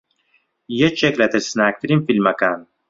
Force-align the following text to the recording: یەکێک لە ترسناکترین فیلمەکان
یەکێک 0.81 1.15
لە 1.21 1.27
ترسناکترین 1.33 1.99
فیلمەکان 2.05 2.59